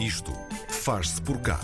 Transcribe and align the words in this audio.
Isto 0.00 0.32
faz-se 0.68 1.20
por 1.20 1.40
cá. 1.40 1.58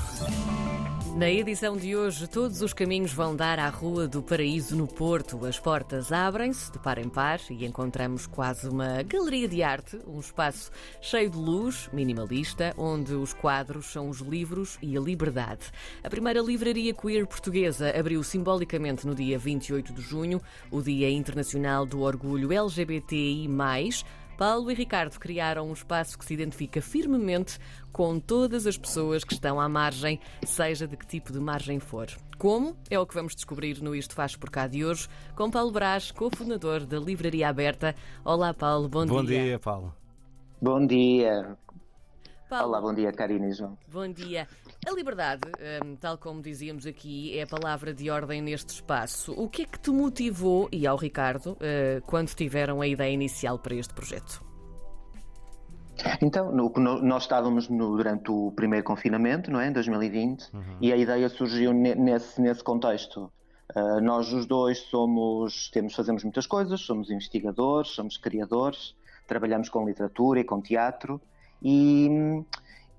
Na 1.16 1.30
edição 1.30 1.76
de 1.76 1.94
hoje, 1.94 2.26
todos 2.26 2.60
os 2.62 2.72
caminhos 2.72 3.12
vão 3.12 3.36
dar 3.36 3.60
à 3.60 3.68
Rua 3.68 4.08
do 4.08 4.20
Paraíso 4.20 4.74
no 4.74 4.88
Porto. 4.88 5.46
As 5.46 5.60
portas 5.60 6.10
abrem-se 6.10 6.72
de 6.72 6.80
par 6.80 6.98
em 6.98 7.08
par 7.08 7.38
e 7.48 7.64
encontramos 7.64 8.26
quase 8.26 8.68
uma 8.68 9.00
galeria 9.04 9.46
de 9.46 9.62
arte, 9.62 9.96
um 10.08 10.18
espaço 10.18 10.72
cheio 11.00 11.30
de 11.30 11.38
luz, 11.38 11.88
minimalista, 11.92 12.74
onde 12.76 13.14
os 13.14 13.32
quadros 13.32 13.86
são 13.86 14.08
os 14.08 14.18
livros 14.18 14.76
e 14.82 14.96
a 14.96 15.00
liberdade. 15.00 15.70
A 16.02 16.10
primeira 16.10 16.40
livraria 16.40 16.92
queer 16.92 17.28
portuguesa 17.28 17.96
abriu 17.96 18.20
simbolicamente 18.24 19.06
no 19.06 19.14
dia 19.14 19.38
28 19.38 19.92
de 19.92 20.02
junho, 20.02 20.42
o 20.72 20.82
Dia 20.82 21.08
Internacional 21.08 21.86
do 21.86 22.00
Orgulho 22.00 22.52
LGBTI. 22.52 23.46
Paulo 24.36 24.70
e 24.70 24.74
Ricardo 24.74 25.18
criaram 25.18 25.68
um 25.68 25.72
espaço 25.72 26.18
que 26.18 26.24
se 26.24 26.34
identifica 26.34 26.82
firmemente 26.82 27.58
com 27.92 28.18
todas 28.18 28.66
as 28.66 28.76
pessoas 28.76 29.22
que 29.22 29.34
estão 29.34 29.60
à 29.60 29.68
margem, 29.68 30.18
seja 30.44 30.86
de 30.86 30.96
que 30.96 31.06
tipo 31.06 31.32
de 31.32 31.38
margem 31.38 31.78
for. 31.78 32.08
Como? 32.36 32.76
É 32.90 32.98
o 32.98 33.06
que 33.06 33.14
vamos 33.14 33.34
descobrir 33.34 33.80
no 33.80 33.94
Isto 33.94 34.14
Faz 34.14 34.34
Por 34.34 34.50
Cá 34.50 34.66
de 34.66 34.84
hoje, 34.84 35.08
com 35.36 35.50
Paulo 35.50 35.70
Brás, 35.70 36.10
cofundador 36.10 36.84
da 36.84 36.98
Livraria 36.98 37.48
Aberta. 37.48 37.94
Olá, 38.24 38.52
Paulo, 38.52 38.88
bom, 38.88 39.06
bom 39.06 39.24
dia. 39.24 39.38
Bom 39.38 39.44
dia, 39.44 39.58
Paulo. 39.58 39.94
Bom 40.60 40.86
dia. 40.86 41.56
Paulo. 42.48 42.68
Olá, 42.68 42.80
bom 42.80 42.92
dia, 42.94 43.12
Karina 43.12 43.46
e 43.46 43.52
João. 43.52 43.78
Bom 43.88 44.08
dia. 44.08 44.48
A 44.86 44.94
liberdade, 44.94 45.48
hum, 45.82 45.96
tal 45.96 46.18
como 46.18 46.42
dizíamos 46.42 46.86
aqui, 46.86 47.38
é 47.38 47.42
a 47.42 47.46
palavra 47.46 47.94
de 47.94 48.10
ordem 48.10 48.42
neste 48.42 48.70
espaço. 48.70 49.32
O 49.32 49.48
que 49.48 49.62
é 49.62 49.64
que 49.64 49.78
te 49.78 49.90
motivou, 49.90 50.68
e 50.70 50.86
ao 50.86 50.96
Ricardo, 50.96 51.56
eh, 51.60 52.02
quando 52.06 52.28
tiveram 52.34 52.80
a 52.80 52.86
ideia 52.86 53.12
inicial 53.12 53.58
para 53.58 53.74
este 53.74 53.94
projeto? 53.94 54.44
Então, 56.20 56.52
no, 56.52 56.70
nós 57.02 57.22
estávamos 57.22 57.68
no, 57.68 57.96
durante 57.96 58.30
o 58.30 58.52
primeiro 58.52 58.84
confinamento, 58.84 59.50
não 59.50 59.60
é, 59.60 59.68
em 59.68 59.72
2020, 59.72 60.50
uhum. 60.52 60.62
e 60.80 60.92
a 60.92 60.96
ideia 60.96 61.28
surgiu 61.28 61.72
nesse, 61.72 62.40
nesse 62.40 62.62
contexto. 62.62 63.30
Uh, 63.74 64.00
nós 64.02 64.32
os 64.32 64.44
dois 64.44 64.78
somos, 64.78 65.70
temos, 65.70 65.94
fazemos 65.94 66.22
muitas 66.22 66.46
coisas, 66.46 66.80
somos 66.80 67.10
investigadores, 67.10 67.92
somos 67.92 68.16
criadores, 68.16 68.94
trabalhamos 69.26 69.68
com 69.68 69.86
literatura 69.86 70.40
e 70.40 70.44
com 70.44 70.60
teatro, 70.60 71.20
e, 71.62 72.44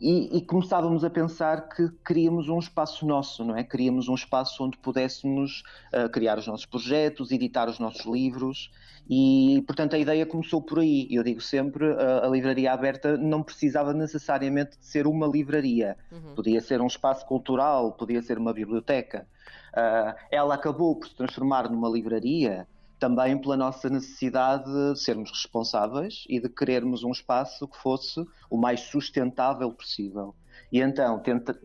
e, 0.06 0.38
e, 0.38 0.42
começávamos 0.42 1.04
a 1.04 1.10
pensar 1.10 1.68
que 1.68 1.90
queríamos 2.06 2.48
um 2.48 2.60
espaço 2.60 3.08
nosso, 3.08 3.44
não 3.44 3.58
é? 3.58 3.64
Queríamos 3.64 4.08
um 4.08 4.14
espaço 4.14 4.64
onde 4.64 4.78
pudéssemos 4.78 5.64
uh, 5.92 6.08
criar 6.10 6.38
os 6.38 6.46
nossos 6.46 6.68
projetos, 6.68 7.32
editar 7.32 7.68
os 7.68 7.80
nossos 7.80 8.06
livros 8.06 8.70
e, 9.10 9.64
portanto, 9.66 9.96
a 9.96 9.98
ideia 9.98 10.24
começou 10.24 10.62
por 10.62 10.78
aí. 10.78 11.08
Eu 11.10 11.24
digo 11.24 11.42
sempre, 11.42 11.90
uh, 11.90 12.24
a 12.24 12.28
livraria 12.28 12.72
aberta 12.72 13.18
não 13.18 13.42
precisava 13.42 13.96
necessariamente 13.96 14.78
de 14.78 14.86
ser 14.86 15.08
uma 15.08 15.26
livraria. 15.26 15.98
Uhum. 16.12 16.36
Podia 16.36 16.62
ser 16.62 16.82
um 16.82 16.88
espaço 16.88 17.26
cultural, 17.26 17.92
podia 17.94 18.22
ser 18.22 18.38
uma 18.38 18.54
biblioteca. 18.54 19.28
Uh, 19.74 20.14
ela 20.30 20.54
acabou 20.54 20.96
por 20.96 21.08
se 21.08 21.16
transformar 21.16 21.68
numa 21.68 21.90
livraria 21.90 22.68
também 23.06 23.38
pela 23.38 23.56
nossa 23.56 23.88
necessidade 23.88 24.66
de 24.66 25.00
sermos 25.00 25.30
responsáveis 25.30 26.26
e 26.28 26.40
de 26.40 26.50
querermos 26.50 27.04
um 27.04 27.12
espaço 27.12 27.68
que 27.68 27.78
fosse 27.78 28.26
o 28.50 28.58
mais 28.58 28.80
sustentável 28.80 29.72
possível. 29.72 30.34
E 30.72 30.82
então 30.82 31.20
tenta, 31.20 31.56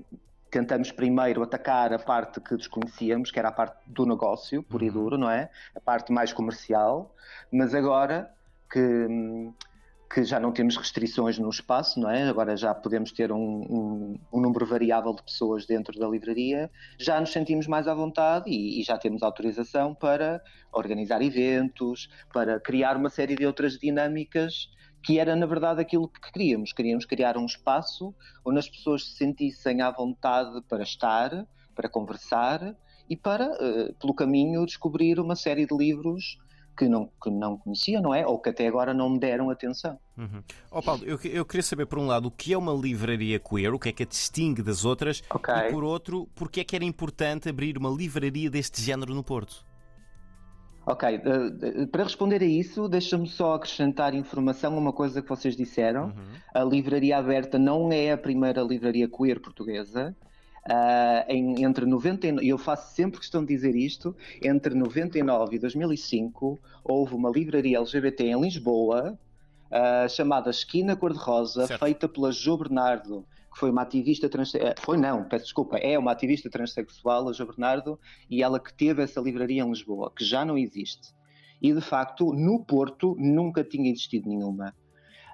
tentamos 0.50 0.92
primeiro 0.92 1.42
atacar 1.42 1.94
a 1.94 1.98
parte 1.98 2.42
que 2.42 2.54
desconhecíamos, 2.58 3.30
que 3.30 3.38
era 3.38 3.48
a 3.48 3.52
parte 3.52 3.78
do 3.86 4.04
negócio, 4.04 4.62
puro 4.62 4.84
e 4.84 4.88
uhum. 4.88 4.94
duro, 4.94 5.16
não 5.16 5.30
é? 5.30 5.48
A 5.74 5.80
parte 5.80 6.12
mais 6.12 6.30
comercial, 6.30 7.14
mas 7.50 7.74
agora 7.74 8.30
que 8.70 9.08
que 10.12 10.24
já 10.24 10.40
não 10.40 10.50
temos 10.50 10.76
restrições 10.76 11.38
no 11.38 11.48
espaço, 11.48 12.00
não 12.00 12.10
é? 12.10 12.28
Agora 12.28 12.56
já 12.56 12.74
podemos 12.74 13.12
ter 13.12 13.30
um, 13.30 13.38
um, 13.38 14.18
um, 14.32 14.40
número 14.40 14.66
variável 14.66 15.14
de 15.14 15.22
pessoas 15.22 15.64
dentro 15.66 15.96
da 16.00 16.08
livraria, 16.08 16.68
já 16.98 17.20
nos 17.20 17.30
sentimos 17.30 17.68
mais 17.68 17.86
à 17.86 17.94
vontade 17.94 18.50
e, 18.50 18.80
e, 18.80 18.82
já 18.82 18.98
temos 18.98 19.22
autorização 19.22 19.94
para 19.94 20.42
organizar 20.72 21.22
eventos, 21.22 22.10
para 22.32 22.58
criar 22.58 22.96
uma 22.96 23.08
série 23.08 23.36
de 23.36 23.46
outras 23.46 23.78
dinâmicas 23.78 24.68
que 25.00 25.18
era 25.18 25.36
na 25.36 25.46
verdade 25.46 25.80
aquilo 25.80 26.08
que 26.08 26.32
queríamos. 26.32 26.72
Queríamos 26.72 27.04
criar 27.04 27.38
um 27.38 27.46
espaço 27.46 28.12
onde 28.44 28.58
as 28.58 28.68
pessoas 28.68 29.04
se 29.04 29.16
sentissem 29.16 29.80
à 29.80 29.92
vontade 29.92 30.60
para 30.68 30.82
estar, 30.82 31.46
para 31.72 31.88
conversar 31.88 32.74
e 33.08 33.16
para, 33.16 33.46
uh, 33.46 33.94
pelo 33.94 34.12
caminho, 34.12 34.66
descobrir 34.66 35.20
uma 35.20 35.36
série 35.36 35.66
de 35.66 35.76
livros 35.76 36.36
que 36.80 36.88
não, 36.88 37.10
que 37.22 37.30
não 37.30 37.58
conhecia, 37.58 38.00
não 38.00 38.14
é? 38.14 38.26
Ou 38.26 38.38
que 38.38 38.48
até 38.48 38.66
agora 38.66 38.94
não 38.94 39.10
me 39.10 39.18
deram 39.18 39.50
atenção. 39.50 39.98
Uhum. 40.16 40.42
Oh, 40.70 40.80
Paulo, 40.80 41.04
eu, 41.04 41.18
eu 41.24 41.44
queria 41.44 41.62
saber, 41.62 41.84
por 41.84 41.98
um 41.98 42.06
lado, 42.06 42.28
o 42.28 42.30
que 42.30 42.54
é 42.54 42.58
uma 42.58 42.72
livraria 42.72 43.38
queer, 43.38 43.74
o 43.74 43.78
que 43.78 43.90
é 43.90 43.92
que 43.92 44.02
a 44.02 44.06
distingue 44.06 44.62
das 44.62 44.86
outras, 44.86 45.22
okay. 45.28 45.54
e 45.54 45.70
por 45.70 45.84
outro, 45.84 46.26
porque 46.34 46.60
é 46.60 46.64
que 46.64 46.74
era 46.74 46.84
importante 46.84 47.50
abrir 47.50 47.76
uma 47.76 47.90
livraria 47.90 48.48
deste 48.48 48.80
género 48.80 49.14
no 49.14 49.22
Porto? 49.22 49.66
Ok, 50.86 51.18
uh, 51.18 51.86
para 51.88 52.04
responder 52.04 52.40
a 52.40 52.46
isso, 52.46 52.88
deixa-me 52.88 53.28
só 53.28 53.54
acrescentar 53.54 54.14
informação 54.14 54.74
a 54.74 54.78
uma 54.78 54.92
coisa 54.92 55.20
que 55.20 55.28
vocês 55.28 55.54
disseram. 55.54 56.06
Uhum. 56.06 56.14
A 56.54 56.64
Livraria 56.64 57.18
Aberta 57.18 57.58
não 57.58 57.92
é 57.92 58.10
a 58.10 58.16
primeira 58.16 58.62
livraria 58.62 59.06
queer 59.06 59.38
portuguesa. 59.38 60.16
Uh, 60.68 61.24
em, 61.26 61.64
entre 61.64 61.86
99, 61.86 62.46
eu 62.46 62.58
faço 62.58 62.94
sempre 62.94 63.18
questão 63.18 63.42
de 63.42 63.54
dizer 63.54 63.74
isto, 63.74 64.14
entre 64.42 64.74
99 64.74 65.56
e 65.56 65.58
2005 65.58 66.58
houve 66.84 67.14
uma 67.14 67.30
livraria 67.30 67.78
LGBT 67.78 68.24
em 68.24 68.40
Lisboa 68.40 69.18
uh, 69.70 70.08
chamada 70.08 70.50
Esquina 70.50 70.94
Cor-de-Rosa, 70.94 71.66
feita 71.78 72.08
pela 72.08 72.30
Jo 72.30 72.58
Bernardo, 72.58 73.24
que 73.52 73.58
foi 73.58 73.70
uma 73.70 73.82
ativista 73.82 74.28
transexual, 74.28 74.72
eh, 74.72 74.74
foi 74.80 74.96
não, 74.96 75.24
peço 75.24 75.44
desculpa, 75.46 75.78
é 75.78 75.98
uma 75.98 76.12
ativista 76.12 76.50
transexual, 76.50 77.28
a 77.28 77.32
Jo 77.32 77.46
Bernardo, 77.46 77.98
e 78.28 78.42
ela 78.42 78.60
que 78.60 78.72
teve 78.72 79.02
essa 79.02 79.20
livraria 79.20 79.62
em 79.62 79.68
Lisboa, 79.68 80.12
que 80.14 80.24
já 80.24 80.44
não 80.44 80.56
existe. 80.58 81.08
E 81.60 81.72
de 81.72 81.80
facto, 81.80 82.32
no 82.32 82.64
Porto 82.64 83.16
nunca 83.18 83.64
tinha 83.64 83.90
existido 83.90 84.28
nenhuma. 84.28 84.74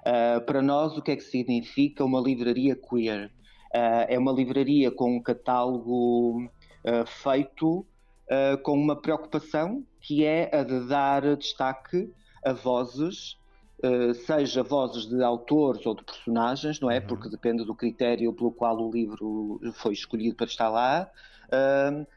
Uh, 0.01 0.41
para 0.45 0.61
nós, 0.61 0.97
o 0.97 1.01
que 1.01 1.11
é 1.11 1.15
que 1.15 1.23
significa 1.23 2.03
uma 2.03 2.19
livraria 2.19 2.75
queer? 2.75 3.31
Uh, 3.77 4.05
é 4.09 4.17
uma 4.17 4.31
livraria 4.31 4.89
com 4.89 5.17
um 5.17 5.21
catálogo 5.21 6.45
uh, 6.45 7.05
feito 7.05 7.81
uh, 7.81 8.57
com 8.63 8.73
uma 8.73 8.95
preocupação 8.95 9.83
que 10.01 10.25
é 10.25 10.49
a 10.51 10.63
de 10.63 10.87
dar 10.87 11.35
destaque 11.35 12.11
a 12.43 12.53
vozes, 12.53 13.37
seja 14.25 14.63
vozes 14.63 15.05
de 15.05 15.21
autores 15.21 15.85
ou 15.85 15.93
de 15.93 16.03
personagens, 16.03 16.79
não 16.79 16.89
é? 16.89 16.99
Uhum. 16.99 17.07
Porque 17.07 17.29
depende 17.29 17.65
do 17.65 17.75
critério 17.75 18.31
pelo 18.33 18.51
qual 18.51 18.77
o 18.77 18.89
livro 18.89 19.59
foi 19.73 19.93
escolhido 19.93 20.35
para 20.35 20.45
estar 20.45 20.69
lá, 20.69 21.11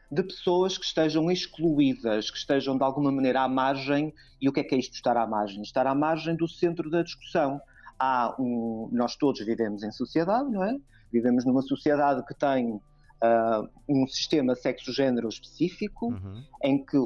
de 0.09 0.23
pessoas 0.23 0.77
que 0.77 0.85
estejam 0.85 1.29
excluídas, 1.29 2.31
que 2.31 2.37
estejam 2.37 2.77
de 2.77 2.83
alguma 2.83 3.11
maneira 3.11 3.41
à 3.41 3.47
margem. 3.49 4.13
E 4.39 4.47
o 4.47 4.53
que 4.53 4.61
é 4.61 4.63
que 4.63 4.73
é 4.73 4.79
isto 4.79 4.93
estar 4.93 5.17
à 5.17 5.27
margem? 5.27 5.61
Estar 5.61 5.85
à 5.85 5.93
margem 5.93 6.33
do 6.35 6.47
centro 6.47 6.89
da 6.89 7.03
discussão. 7.03 7.59
Há 7.99 8.33
um, 8.39 8.87
nós 8.91 9.17
todos 9.17 9.45
vivemos 9.45 9.83
em 9.83 9.91
sociedade, 9.91 10.49
não 10.49 10.63
é? 10.63 10.77
Vivemos 11.11 11.45
numa 11.45 11.61
sociedade 11.61 12.25
que 12.25 12.33
tem 12.33 12.73
uh, 12.73 13.69
um 13.87 14.07
sistema 14.07 14.55
sexo-género 14.55 15.27
específico, 15.27 16.07
uhum. 16.07 16.43
em 16.63 16.85
que 16.85 16.97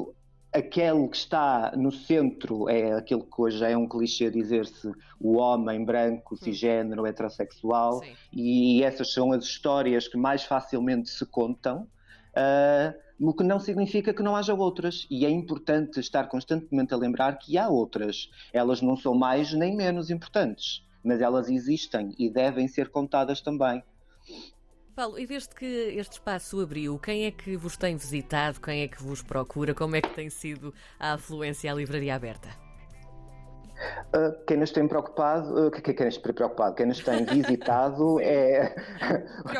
aquele 0.52 1.08
que 1.08 1.16
está 1.16 1.72
no 1.76 1.92
centro 1.92 2.68
é 2.68 2.92
aquele 2.92 3.22
que 3.22 3.40
hoje 3.40 3.64
é 3.64 3.76
um 3.76 3.86
clichê 3.86 4.30
dizer-se 4.30 4.90
o 5.20 5.36
homem 5.36 5.84
branco, 5.84 6.36
cisgênero, 6.36 7.06
heterossexual, 7.06 8.00
Sim. 8.00 8.12
e 8.32 8.82
essas 8.82 9.12
são 9.12 9.32
as 9.32 9.44
histórias 9.44 10.08
que 10.08 10.16
mais 10.16 10.44
facilmente 10.44 11.10
se 11.10 11.26
contam. 11.26 11.86
Uh, 12.32 13.06
o 13.18 13.32
que 13.32 13.42
não 13.42 13.58
significa 13.58 14.12
que 14.12 14.22
não 14.22 14.36
haja 14.36 14.54
outras. 14.54 15.06
E 15.10 15.24
é 15.24 15.30
importante 15.30 16.00
estar 16.00 16.24
constantemente 16.28 16.92
a 16.92 16.96
lembrar 16.96 17.38
que 17.38 17.56
há 17.56 17.68
outras. 17.68 18.30
Elas 18.52 18.82
não 18.82 18.96
são 18.96 19.14
mais 19.14 19.52
nem 19.52 19.74
menos 19.74 20.10
importantes, 20.10 20.84
mas 21.02 21.20
elas 21.20 21.48
existem 21.48 22.14
e 22.18 22.30
devem 22.30 22.68
ser 22.68 22.90
contadas 22.90 23.40
também. 23.40 23.82
Paulo, 24.94 25.18
e 25.18 25.26
desde 25.26 25.54
que 25.54 25.66
este 25.66 26.12
espaço 26.12 26.58
abriu, 26.58 26.98
quem 26.98 27.26
é 27.26 27.30
que 27.30 27.54
vos 27.54 27.76
tem 27.76 27.96
visitado? 27.96 28.58
Quem 28.60 28.80
é 28.80 28.88
que 28.88 29.02
vos 29.02 29.20
procura? 29.20 29.74
Como 29.74 29.94
é 29.94 30.00
que 30.00 30.08
tem 30.14 30.30
sido 30.30 30.72
a 30.98 31.12
afluência 31.12 31.70
à 31.70 31.74
livraria 31.74 32.14
aberta? 32.14 32.48
Uh, 34.14 34.32
quem 34.46 34.56
nos 34.56 34.70
tem 34.70 34.88
preocupado, 34.88 35.66
uh, 35.66 35.70
quem, 35.70 35.94
quem 35.94 36.06
nos 36.06 36.16
tem 36.16 36.32
preocupado, 36.32 36.74
quem 36.74 36.86
nos 36.86 37.00
tem 37.00 37.26
visitado 37.26 38.18
é 38.24 38.74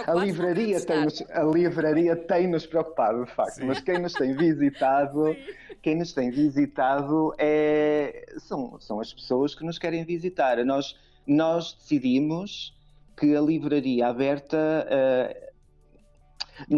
a 0.06 0.14
livraria 0.14 0.80
tem 0.80 1.04
-nos, 1.04 1.22
a 1.30 1.42
livraria 1.42 2.16
tem 2.16 2.48
nos 2.48 2.64
preocupado 2.64 3.26
de 3.26 3.30
facto, 3.32 3.56
Sim. 3.56 3.66
mas 3.66 3.80
quem 3.80 3.98
nos 3.98 4.14
tem 4.14 4.34
visitado, 4.34 5.26
Sim. 5.68 5.76
quem 5.82 5.96
nos 5.96 6.14
tem 6.14 6.30
visitado 6.30 7.34
é 7.36 8.24
são, 8.38 8.80
são 8.80 9.00
as 9.00 9.12
pessoas 9.12 9.54
que 9.54 9.64
nos 9.66 9.78
querem 9.78 10.02
visitar. 10.02 10.64
Nós 10.64 10.96
nós 11.26 11.74
decidimos 11.74 12.75
que 13.16 13.34
a 13.34 13.40
livraria 13.40 14.06
aberta. 14.08 14.86
Uh, 14.86 15.46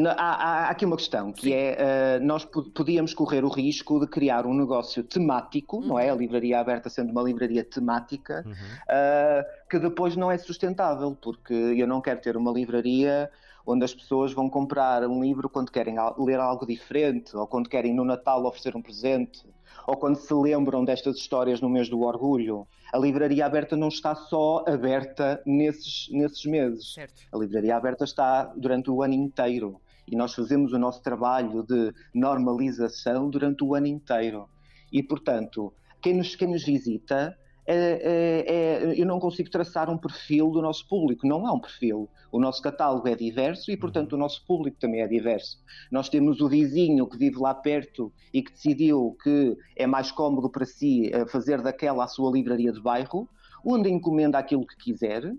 há, 0.08 0.67
há, 0.67 0.70
aqui 0.70 0.85
uma 0.85 0.96
questão 0.96 1.32
que 1.32 1.49
Sim. 1.49 1.52
é 1.52 2.19
uh, 2.20 2.25
nós 2.25 2.44
podíamos 2.44 3.14
correr 3.14 3.44
o 3.44 3.49
risco 3.49 4.00
de 4.00 4.06
criar 4.06 4.46
um 4.46 4.55
negócio 4.55 5.02
temático, 5.02 5.79
uhum. 5.79 5.87
não 5.87 5.99
é? 5.99 6.11
A 6.11 6.14
livraria 6.14 6.61
aberta 6.61 6.88
sendo 6.88 7.11
uma 7.11 7.23
livraria 7.23 7.64
temática, 7.64 8.44
uhum. 8.46 8.52
uh, 8.52 9.69
que 9.69 9.79
depois 9.79 10.17
não 10.17 10.31
é 10.31 10.38
sustentável, 10.38 11.17
porque 11.20 11.55
eu 11.55 11.87
não 11.87 12.00
quero 12.00 12.20
ter 12.20 12.37
uma 12.37 12.52
livraria 12.52 13.31
onde 13.68 13.84
as 13.84 13.94
pessoas 13.94 14.32
vão 14.32 14.48
comprar 14.48 15.06
um 15.06 15.22
livro 15.22 15.48
quando 15.50 15.70
querem 15.70 15.96
ler 16.18 16.40
algo 16.40 16.66
diferente, 16.66 17.36
ou 17.36 17.46
quando 17.46 17.68
querem 17.68 17.94
no 17.94 18.02
Natal 18.02 18.42
oferecer 18.46 18.74
um 18.74 18.80
presente, 18.80 19.44
ou 19.86 19.94
quando 19.94 20.16
se 20.16 20.32
lembram 20.32 20.84
destas 20.84 21.18
histórias 21.18 21.60
no 21.60 21.68
mês 21.68 21.86
do 21.86 22.00
orgulho. 22.00 22.66
A 22.90 22.96
livraria 22.96 23.44
aberta 23.44 23.76
não 23.76 23.88
está 23.88 24.14
só 24.14 24.64
aberta 24.66 25.42
nesses, 25.44 26.08
nesses 26.10 26.46
meses. 26.46 26.94
Certo. 26.94 27.20
A 27.30 27.36
livraria 27.36 27.76
aberta 27.76 28.04
está 28.04 28.44
durante 28.56 28.90
o 28.90 29.02
ano 29.02 29.12
inteiro. 29.12 29.78
E 30.10 30.16
nós 30.16 30.32
fazemos 30.32 30.72
o 30.72 30.78
nosso 30.78 31.02
trabalho 31.02 31.62
de 31.62 31.92
normalização 32.14 33.28
durante 33.28 33.62
o 33.62 33.74
ano 33.74 33.86
inteiro. 33.86 34.48
E, 34.90 35.02
portanto, 35.02 35.74
quem 36.00 36.14
nos, 36.14 36.34
quem 36.34 36.48
nos 36.48 36.64
visita 36.64 37.36
é, 37.70 37.74
é, 37.74 38.54
é, 38.54 39.00
eu 39.00 39.04
não 39.04 39.20
consigo 39.20 39.50
traçar 39.50 39.90
um 39.90 39.98
perfil 39.98 40.50
do 40.50 40.62
nosso 40.62 40.88
público. 40.88 41.26
Não 41.26 41.46
há 41.46 41.52
um 41.52 41.60
perfil. 41.60 42.08
O 42.32 42.40
nosso 42.40 42.62
catálogo 42.62 43.06
é 43.06 43.14
diverso 43.14 43.70
e, 43.70 43.76
portanto, 43.76 44.14
o 44.14 44.16
nosso 44.16 44.42
público 44.46 44.78
também 44.80 45.02
é 45.02 45.06
diverso. 45.06 45.62
Nós 45.90 46.08
temos 46.08 46.40
o 46.40 46.48
vizinho 46.48 47.06
que 47.06 47.18
vive 47.18 47.38
lá 47.38 47.54
perto 47.54 48.10
e 48.32 48.42
que 48.42 48.52
decidiu 48.52 49.14
que 49.22 49.54
é 49.76 49.86
mais 49.86 50.10
cómodo 50.10 50.48
para 50.48 50.64
si 50.64 51.10
eh, 51.12 51.26
fazer 51.26 51.60
daquela 51.60 52.04
a 52.04 52.08
sua 52.08 52.32
livraria 52.32 52.72
de 52.72 52.80
bairro, 52.80 53.28
onde 53.62 53.90
encomenda 53.90 54.38
aquilo 54.38 54.66
que 54.66 54.76
quiser, 54.76 55.30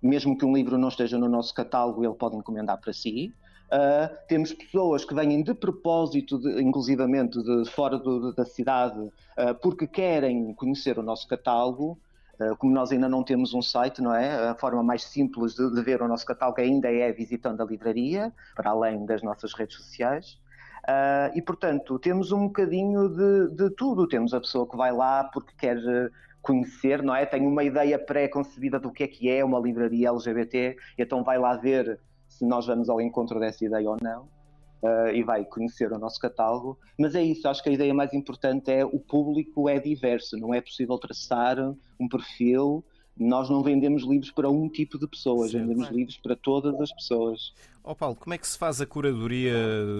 mesmo 0.00 0.38
que 0.38 0.46
um 0.46 0.54
livro 0.54 0.78
não 0.78 0.88
esteja 0.88 1.18
no 1.18 1.28
nosso 1.28 1.52
catálogo, 1.52 2.02
ele 2.02 2.14
pode 2.14 2.36
encomendar 2.36 2.80
para 2.80 2.94
si. 2.94 3.34
Uh, 3.68 4.08
temos 4.26 4.54
pessoas 4.54 5.04
que 5.04 5.14
vêm 5.14 5.42
de 5.42 5.52
propósito, 5.52 6.38
de, 6.38 6.62
inclusivamente 6.62 7.42
de 7.42 7.70
fora 7.70 7.98
do, 7.98 8.32
da 8.32 8.46
cidade, 8.46 8.98
uh, 8.98 9.54
porque 9.60 9.86
querem 9.86 10.54
conhecer 10.54 10.98
o 10.98 11.02
nosso 11.02 11.28
catálogo. 11.28 11.98
Uh, 12.40 12.56
como 12.56 12.72
nós 12.72 12.90
ainda 12.92 13.10
não 13.10 13.22
temos 13.22 13.52
um 13.52 13.60
site, 13.60 14.00
não 14.00 14.14
é? 14.14 14.48
A 14.48 14.54
forma 14.54 14.82
mais 14.82 15.02
simples 15.02 15.54
de, 15.54 15.70
de, 15.70 15.82
ver 15.82 16.00
o 16.00 16.08
nosso 16.08 16.24
catálogo 16.24 16.60
ainda 16.62 16.90
é 16.90 17.12
visitando 17.12 17.60
a 17.60 17.66
livraria, 17.66 18.32
para 18.56 18.70
além 18.70 19.04
das 19.04 19.22
nossas 19.22 19.52
redes 19.52 19.76
sociais. 19.76 20.38
e, 21.34 21.42
portanto, 21.42 21.98
temos 21.98 22.32
um 22.32 22.46
bocadinho 22.46 23.10
de, 23.10 23.54
de 23.54 23.70
tudo. 23.70 24.08
Temos 24.08 24.32
a 24.32 24.40
pessoa 24.40 24.66
que 24.66 24.76
vai 24.76 24.92
lá 24.92 25.24
porque 25.24 25.52
quer 25.58 25.76
conhecer, 26.40 27.02
não 27.02 27.14
é? 27.14 27.26
Tem 27.26 27.46
uma 27.46 27.64
ideia 27.64 27.98
pré-concebida 27.98 28.78
do 28.78 28.90
que 28.90 29.02
é 29.02 29.08
que 29.08 29.28
é 29.28 29.44
uma 29.44 29.58
livraria 29.60 30.08
LGBT, 30.08 30.76
então 30.96 31.22
vai 31.22 31.38
lá 31.38 31.56
ver 31.56 32.00
se 32.28 32.44
nós 32.44 32.66
vamos 32.66 32.88
ao 32.88 33.00
encontro 33.00 33.40
dessa 33.40 33.64
ideia 33.64 33.88
ou 33.88 33.96
não. 34.00 34.28
Uh, 34.80 35.10
e 35.12 35.24
vai 35.24 35.44
conhecer 35.44 35.92
o 35.92 35.98
nosso 35.98 36.20
catálogo. 36.20 36.78
Mas 36.96 37.16
é 37.16 37.22
isso, 37.22 37.48
acho 37.48 37.60
que 37.64 37.68
a 37.68 37.72
ideia 37.72 37.92
mais 37.92 38.14
importante 38.14 38.70
é 38.70 38.84
o 38.84 39.00
público 39.00 39.68
é 39.68 39.80
diverso, 39.80 40.36
não 40.36 40.54
é 40.54 40.60
possível 40.60 40.96
traçar 40.98 41.58
um 41.98 42.08
perfil. 42.08 42.84
Nós 43.18 43.50
não 43.50 43.60
vendemos 43.60 44.04
livros 44.04 44.30
para 44.30 44.48
um 44.48 44.68
tipo 44.68 44.96
de 44.96 45.08
pessoas, 45.08 45.50
Sim, 45.50 45.58
vendemos 45.58 45.88
livros 45.88 46.16
para 46.18 46.36
todas 46.36 46.80
as 46.80 46.92
pessoas. 46.92 47.52
Ó 47.82 47.90
oh 47.90 47.96
Paulo, 47.96 48.14
como 48.14 48.34
é 48.34 48.38
que 48.38 48.46
se 48.46 48.56
faz 48.56 48.80
a 48.80 48.86
curadoria 48.86 49.52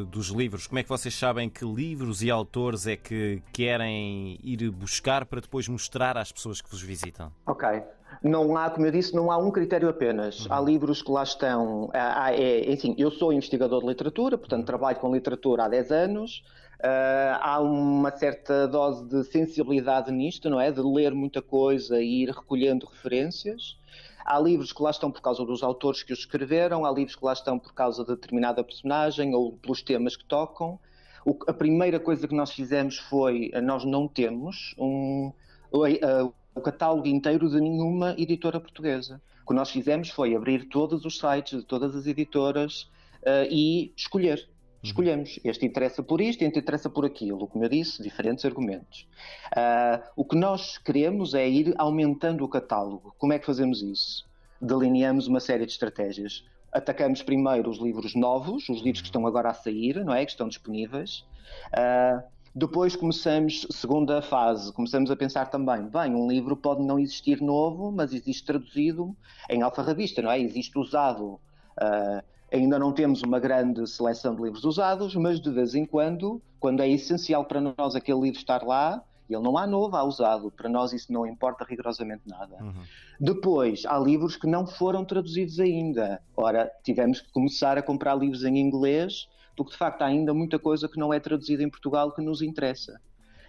dos 0.08 0.28
livros? 0.28 0.69
Como 0.69 0.78
é 0.78 0.84
que 0.84 0.88
vocês 0.88 1.12
sabem 1.12 1.50
que 1.50 1.64
livros 1.64 2.22
e 2.22 2.30
autores 2.30 2.86
é 2.86 2.94
que 2.94 3.42
querem 3.52 4.38
ir 4.44 4.70
buscar 4.70 5.26
para 5.26 5.40
depois 5.40 5.66
mostrar 5.66 6.16
às 6.16 6.30
pessoas 6.30 6.60
que 6.60 6.70
vos 6.70 6.80
visitam? 6.80 7.32
Ok 7.44 7.82
não 8.22 8.56
há, 8.56 8.70
como 8.70 8.87
eu 8.87 8.90
disse, 8.90 9.14
não 9.14 9.31
há 9.31 9.37
um 9.37 9.50
critério 9.50 9.88
apenas. 9.88 10.46
Uhum. 10.46 10.52
Há 10.52 10.60
livros 10.60 11.02
que 11.02 11.10
lá 11.10 11.22
estão. 11.22 11.90
Há, 11.93 12.32
é, 12.32 12.70
enfim, 12.70 12.94
eu 12.99 13.10
sou 13.10 13.32
investigador 13.32 13.81
de 13.81 13.87
literatura, 13.87 14.37
portanto 14.37 14.66
trabalho 14.66 14.99
com 14.99 15.14
literatura 15.14 15.64
há 15.64 15.69
10 15.69 15.90
anos. 15.93 16.43
Uh, 16.78 17.34
há 17.40 17.60
uma 17.60 18.16
certa 18.16 18.69
dose 18.69 19.05
de 19.08 19.25
sensibilidade 19.25 20.12
nisto, 20.12 20.49
não 20.49 20.60
é? 20.60 20.70
De 20.70 20.81
ler 20.81 21.12
muita 21.12 21.43
coisa 21.43 22.00
e 22.00 22.22
ir 22.22 22.31
recolhendo 22.31 22.87
referências. 22.87 23.76
Há 24.25 24.38
livros 24.38 24.72
que 24.72 24.82
lá 24.82 24.90
estão 24.90 25.11
por 25.11 25.20
causa 25.20 25.44
dos 25.44 25.62
autores 25.62 26.02
que 26.02 26.12
os 26.12 26.20
escreveram, 26.20 26.84
há 26.84 26.93
livros 26.93 27.16
que 27.16 27.25
lá 27.25 27.32
estão 27.32 27.58
por 27.58 27.72
causa 27.72 28.04
de 28.04 28.11
determinada 28.11 28.62
personagem 28.62 29.34
ou 29.34 29.56
pelos 29.56 29.82
temas 29.82 30.16
que 30.16 30.25
tocam. 30.25 30.78
O, 31.25 31.37
a 31.49 31.52
primeira 31.52 31.99
coisa 31.99 32.28
que 32.28 32.34
nós 32.34 32.52
fizemos 32.52 32.96
foi: 32.96 33.50
nós 33.62 33.84
não 33.84 34.06
temos 34.06 34.75
um. 34.78 35.32
Uh, 35.72 36.32
o 36.58 36.60
catálogo 36.60 37.06
inteiro 37.06 37.49
de 37.49 37.60
nenhuma 37.60 38.14
editora 38.19 38.60
portuguesa. 38.60 39.20
O 39.44 39.49
que 39.49 39.55
nós 39.55 39.70
fizemos 39.70 40.10
foi 40.10 40.34
abrir 40.34 40.69
todos 40.69 41.05
os 41.05 41.19
sites 41.19 41.60
de 41.60 41.64
todas 41.64 41.96
as 41.96 42.06
editoras 42.06 42.82
uh, 43.22 43.49
e 43.50 43.93
escolher. 43.96 44.38
Uhum. 44.38 44.81
Escolhemos. 44.82 45.40
Este 45.43 45.64
interessa 45.64 46.02
por 46.02 46.20
isto, 46.20 46.43
este 46.43 46.58
interessa 46.58 46.90
por 46.90 47.05
aquilo. 47.05 47.46
Como 47.46 47.64
eu 47.64 47.69
disse, 47.69 48.02
diferentes 48.02 48.44
argumentos. 48.44 49.08
Uh, 49.56 50.05
o 50.16 50.25
que 50.25 50.37
nós 50.37 50.78
queremos 50.78 51.34
é 51.34 51.49
ir 51.49 51.75
aumentando 51.78 52.44
o 52.44 52.49
catálogo. 52.49 53.14
Como 53.19 53.32
é 53.32 53.38
que 53.38 53.46
fazemos 53.46 53.81
isso? 53.81 54.28
Delineamos 54.61 55.26
uma 55.26 55.40
série 55.40 55.64
de 55.64 55.72
estratégias. 55.72 56.44
Atacamos 56.70 57.22
primeiro 57.22 57.70
os 57.70 57.78
livros 57.78 58.14
novos, 58.14 58.69
os 58.69 58.82
livros 58.82 59.00
que 59.00 59.08
estão 59.08 59.26
agora 59.26 59.49
a 59.49 59.54
sair, 59.54 60.04
não 60.04 60.12
é? 60.12 60.25
Que 60.25 60.32
estão 60.32 60.49
disponíveis. 60.49 61.25
Uh, 61.72 62.22
depois 62.58 62.96
começamos, 62.96 63.69
segunda 63.70 64.20
fase, 64.20 64.72
começamos 64.72 65.12
a 65.12 65.16
pensar 65.16 65.46
também, 65.46 65.84
bem, 65.84 66.12
um 66.12 66.28
livro 66.28 66.56
pode 66.56 66.82
não 66.82 66.99
existir 66.99 67.40
novo, 67.40 67.93
mas 67.93 68.12
existe 68.12 68.44
traduzido 68.44 69.16
em 69.49 69.62
alfarrabista, 69.62 70.20
não 70.20 70.31
é? 70.31 70.40
Existe 70.40 70.76
usado. 70.76 71.38
Uh, 71.81 72.20
ainda 72.50 72.76
não 72.76 72.93
temos 72.93 73.22
uma 73.22 73.38
grande 73.38 73.87
seleção 73.87 74.34
de 74.34 74.43
livros 74.43 74.64
usados, 74.64 75.14
mas 75.14 75.40
de 75.40 75.52
vez 75.52 75.76
em 75.76 75.87
quando, 75.87 76.43
quando 76.58 76.81
é 76.81 76.88
essencial 76.88 77.44
para 77.44 77.60
nós 77.60 77.94
aquele 77.94 78.22
livro 78.22 78.40
estar 78.40 78.64
lá, 78.64 79.04
ele 79.31 79.43
não 79.43 79.56
há 79.56 79.64
novo, 79.64 79.94
há 79.94 80.02
usado. 80.02 80.50
Para 80.50 80.69
nós 80.69 80.93
isso 80.93 81.12
não 81.12 81.25
importa 81.25 81.64
rigorosamente 81.64 82.22
nada. 82.26 82.56
Uhum. 82.61 82.82
Depois, 83.20 83.87
há 83.87 83.96
livros 84.00 84.34
que 84.34 84.49
não 84.49 84.66
foram 84.66 85.04
traduzidos 85.04 85.61
ainda. 85.61 86.20
Ora, 86.37 86.69
tivemos 86.82 87.20
que 87.20 87.31
começar 87.31 87.78
a 87.78 87.82
comprar 87.82 88.16
livros 88.16 88.43
em 88.43 88.58
inglês 88.58 89.28
porque 89.58 89.72
de 89.72 89.76
facto 89.76 90.02
há 90.02 90.06
ainda 90.06 90.32
muita 90.32 90.56
coisa 90.56 90.88
que 90.88 91.00
não 91.00 91.12
é 91.12 91.19
traduzida 91.19 91.64
em 91.64 91.69
Portugal 91.69 92.12
que 92.12 92.22
nos 92.22 92.40
interessa. 92.40 93.00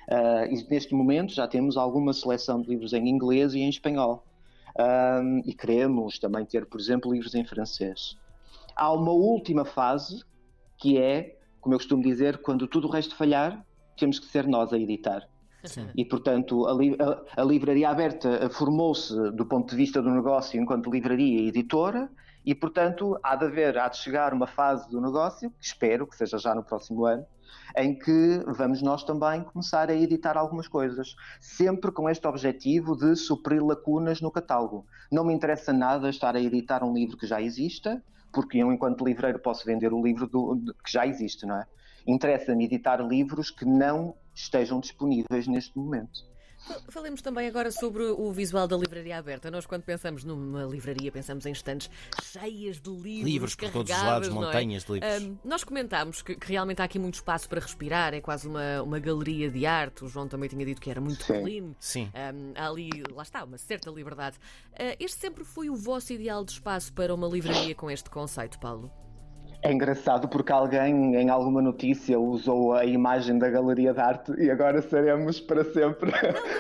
Uh, 0.08 0.52
e 0.52 0.68
neste 0.68 0.96
momento 0.96 1.32
já 1.36 1.48
temos 1.48 1.78
alguma 1.78 2.14
seleção 2.14 2.60
de 2.60 2.68
livros 2.68 2.94
em 2.94 3.08
inglês 3.08 3.54
e 3.54 3.60
em 3.60 3.70
espanhol. 3.70 4.26
Um, 4.76 5.44
e 5.46 5.54
queremos 5.54 6.18
também 6.18 6.44
ter, 6.46 6.66
por 6.66 6.80
exemplo, 6.80 7.14
livros 7.14 7.36
em 7.36 7.46
francês. 7.46 8.18
Há 8.76 8.92
uma 8.92 9.12
última 9.12 9.64
fase 9.64 10.24
que 10.80 10.98
é, 10.98 11.38
como 11.62 11.76
eu 11.76 11.80
costumo 11.80 12.02
dizer, 12.02 12.40
quando 12.40 12.68
tudo 12.68 12.88
o 12.88 12.92
resto 12.92 13.16
falhar, 13.16 13.64
temos 13.96 14.18
que 14.18 14.26
ser 14.26 14.48
nós 14.48 14.74
a 14.74 14.80
editar. 14.80 15.30
Sim. 15.64 15.90
E, 15.96 16.04
portanto, 16.04 16.66
a, 16.66 16.72
a, 16.72 17.42
a 17.42 17.46
livraria 17.46 17.88
aberta 17.88 18.50
formou-se 18.50 19.14
do 19.32 19.46
ponto 19.46 19.70
de 19.70 19.76
vista 19.76 20.02
do 20.02 20.10
negócio 20.10 20.60
enquanto 20.60 20.90
livraria 20.90 21.42
e 21.42 21.48
editora 21.50 22.10
e, 22.46 22.56
portanto, 22.56 23.20
há 23.22 23.36
de 23.36 23.46
haver, 23.46 23.78
há 23.78 23.88
de 23.88 23.98
chegar 23.98 24.34
uma 24.34 24.48
fase 24.48 24.90
do 24.90 25.02
negócio, 25.02 25.50
que 25.52 25.66
espero 25.66 26.08
que 26.08 26.16
seja 26.16 26.38
já 26.38 26.56
no 26.56 26.64
próximo 26.64 27.06
ano, 27.06 27.26
em 27.78 27.98
que 27.98 28.44
vamos 28.48 28.81
nós 28.81 29.04
também 29.04 29.44
começar 29.44 29.90
a 29.90 29.96
editar 29.96 30.38
algumas 30.38 30.68
coisas, 30.68 31.16
sempre 31.40 31.92
com 31.92 32.10
este 32.10 32.28
objetivo 32.28 32.96
de 32.96 33.16
suprir 33.16 33.64
lacunas 33.64 34.22
no 34.22 34.31
catálogo. 34.31 34.86
Não 35.12 35.24
me 35.24 35.34
interessa 35.34 35.74
nada 35.74 36.10
estar 36.10 36.36
a 36.36 36.42
editar 36.42 36.84
um 36.84 36.94
livro 36.94 37.18
que 37.18 37.28
já 37.28 37.42
exista, 37.42 38.04
porque 38.31 38.60
eu, 38.60 38.72
enquanto 38.72 39.06
livreiro, 39.06 39.40
posso 39.40 39.66
vender 39.66 39.92
o 39.94 40.02
livro 40.02 40.28
do, 40.28 40.74
que 40.84 40.92
já 40.92 41.06
existe, 41.06 41.46
não 41.46 41.56
é? 41.56 41.66
Interessa-me 42.08 42.66
editar 42.66 42.98
livros 43.02 43.52
que 43.52 43.66
não 43.66 44.16
estejam 44.34 44.80
disponíveis 44.80 45.48
neste 45.48 45.78
momento. 45.78 46.29
Falemos 46.89 47.21
também 47.21 47.47
agora 47.47 47.71
sobre 47.71 48.04
o 48.04 48.31
visual 48.31 48.68
da 48.68 48.78
livraria 48.78 49.18
aberta. 49.18 49.49
Nós, 49.49 49.66
quando 49.66 49.83
pensamos 49.83 50.23
numa 50.23 50.63
livraria, 50.63 51.11
pensamos 51.11 51.45
em 51.45 51.51
estantes 51.51 51.89
cheias 52.21 52.80
de 52.80 52.89
livros. 52.89 53.31
Livros 53.31 53.56
por 53.56 53.71
todos 53.71 53.92
os 53.92 54.01
lados, 54.01 54.28
é? 54.28 54.31
montanhas 54.31 54.83
de 54.83 54.94
livros. 54.94 55.23
Um, 55.23 55.37
nós 55.44 55.63
comentámos 55.63 56.21
que, 56.21 56.35
que, 56.35 56.47
realmente 56.47 56.81
há 56.81 56.85
aqui 56.85 56.99
muito 56.99 57.16
espaço 57.16 57.47
para 57.47 57.59
respirar, 57.59 58.13
é 58.13 58.21
quase 58.21 58.47
uma, 58.47 58.81
uma 58.81 58.99
galeria 58.99 59.49
de 59.49 59.66
arte. 59.66 60.04
O 60.04 60.07
João 60.07 60.28
também 60.28 60.49
tinha 60.49 60.66
dito 60.66 60.81
que 60.81 60.89
era 60.89 61.01
muito 61.01 61.23
Sim. 61.23 61.42
clean. 61.42 61.75
Sim. 61.80 62.11
Um, 62.13 62.54
há 62.56 62.68
ali, 62.68 62.89
lá 63.13 63.23
está, 63.23 63.44
uma 63.44 63.57
certa 63.57 63.89
liberdade. 63.89 64.37
Uh, 64.73 64.95
este 64.99 65.19
sempre 65.19 65.44
foi 65.44 65.69
o 65.69 65.75
vosso 65.75 66.13
ideal 66.13 66.44
de 66.44 66.51
espaço 66.51 66.94
para 66.94 67.13
uma 67.13 67.28
livraria 67.28 67.73
com 67.73 67.89
este 67.89 68.09
conceito, 68.09 68.59
Paulo? 68.59 68.92
É 69.61 69.73
engraçado 69.73 70.28
porque 70.30 70.51
alguém 70.51 71.16
em 71.16 71.30
alguma 71.30 71.61
notícia 71.61 72.18
usou 72.18 72.73
a 72.73 72.85
imagem 72.85 73.37
da 73.37 73.49
galeria 73.49 73.94
de 73.94 73.99
arte 73.99 74.31
e 74.37 74.49
agora 74.49 74.81
seremos 74.81 75.42
para 75.42 75.66
sempre 75.66 76.11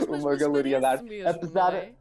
não, 0.07 0.19
uma 0.19 0.35
galeria 0.35 0.79
de 0.79 0.85
arte. 0.85 1.05
Mesmo, 1.05 1.29
apesar, 1.29 1.73
é? 1.73 1.93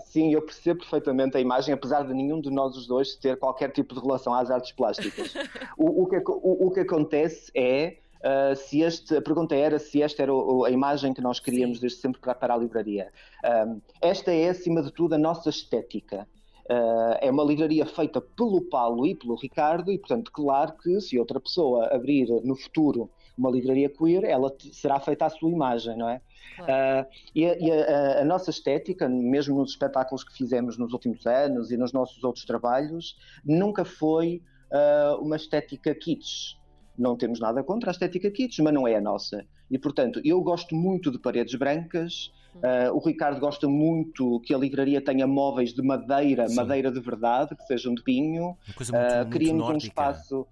Sim, 0.00 0.32
eu 0.32 0.42
percebo 0.42 0.80
perfeitamente 0.80 1.36
a 1.36 1.40
imagem, 1.40 1.74
apesar 1.74 2.06
de 2.06 2.14
nenhum 2.14 2.40
de 2.40 2.50
nós 2.50 2.76
os 2.76 2.86
dois 2.86 3.16
ter 3.16 3.36
qualquer 3.38 3.72
tipo 3.72 3.94
de 3.94 4.00
relação 4.00 4.34
às 4.34 4.50
artes 4.50 4.70
plásticas. 4.72 5.34
o, 5.76 6.02
o, 6.02 6.06
que, 6.06 6.16
o, 6.18 6.66
o, 6.66 6.70
que 6.70 6.80
acontece 6.80 7.50
é. 7.54 7.96
Uh, 8.16 8.56
se 8.56 8.80
este, 8.80 9.14
a 9.14 9.22
pergunta 9.22 9.54
era 9.54 9.78
se 9.78 10.02
esta 10.02 10.22
era 10.22 10.32
a 10.32 10.70
imagem 10.70 11.12
que 11.12 11.20
nós 11.20 11.38
queríamos 11.38 11.78
desde 11.78 11.98
sempre 11.98 12.20
para, 12.20 12.34
para 12.34 12.54
a 12.54 12.56
livraria. 12.56 13.12
Uh, 13.44 13.80
esta 14.00 14.32
é, 14.32 14.48
acima 14.48 14.82
de 14.82 14.90
tudo, 14.90 15.14
a 15.14 15.18
nossa 15.18 15.50
estética. 15.50 16.26
Uh, 16.68 17.16
é 17.20 17.30
uma 17.30 17.44
livraria 17.44 17.86
feita 17.86 18.20
pelo 18.20 18.60
Paulo 18.60 19.06
e 19.06 19.14
pelo 19.14 19.36
Ricardo, 19.36 19.92
e 19.92 19.98
portanto, 19.98 20.32
claro 20.32 20.72
que 20.72 21.00
se 21.00 21.16
outra 21.16 21.38
pessoa 21.38 21.86
abrir 21.94 22.28
no 22.42 22.56
futuro 22.56 23.08
uma 23.38 23.50
livraria 23.50 23.88
queer, 23.88 24.24
ela 24.24 24.52
será 24.72 24.98
feita 24.98 25.26
à 25.26 25.30
sua 25.30 25.50
imagem, 25.50 25.96
não 25.96 26.08
é? 26.08 26.20
Claro. 26.56 26.72
Uh, 26.72 27.12
e, 27.34 27.46
a, 27.46 27.58
e 27.58 27.70
a, 27.70 28.20
a, 28.22 28.24
nossa 28.24 28.50
estética, 28.50 29.08
mesmo 29.08 29.58
nos 29.58 29.70
espetáculos 29.70 30.24
que 30.24 30.36
fizemos 30.36 30.78
nos 30.78 30.92
últimos 30.92 31.26
anos 31.26 31.70
e 31.70 31.76
nos 31.76 31.92
nossos 31.92 32.24
outros 32.24 32.44
trabalhos, 32.44 33.16
nunca 33.44 33.84
foi 33.84 34.42
uh, 34.72 35.22
uma 35.22 35.36
estética 35.36 35.94
kitsch. 35.94 36.56
Não 36.98 37.16
temos 37.16 37.38
nada 37.38 37.62
contra 37.62 37.90
a 37.90 37.92
estética 37.92 38.30
kitsch, 38.30 38.60
mas 38.60 38.72
não 38.72 38.88
é 38.88 38.96
a 38.96 39.00
nossa. 39.00 39.46
E 39.70 39.78
portanto, 39.78 40.20
eu 40.24 40.40
gosto 40.40 40.74
muito 40.74 41.10
de 41.10 41.18
paredes 41.18 41.54
brancas, 41.54 42.30
Uh, 42.56 42.90
o 42.94 42.98
Ricardo 42.98 43.38
gosta 43.38 43.68
muito 43.68 44.40
que 44.40 44.54
a 44.54 44.58
livraria 44.58 45.00
tenha 45.00 45.26
móveis 45.26 45.74
de 45.74 45.82
madeira, 45.82 46.48
Sim. 46.48 46.54
madeira 46.54 46.90
de 46.90 47.00
verdade, 47.00 47.54
que 47.54 47.62
sejam 47.64 47.94
de 47.94 48.02
pinho. 48.02 48.56
Uma 48.66 48.74
coisa 48.74 48.92
muito, 48.98 49.28
uh, 49.28 49.30
queríamos 49.30 49.68
um 49.68 49.76
espaço. 49.76 50.46